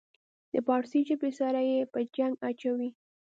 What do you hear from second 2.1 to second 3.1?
جنګ اچوي.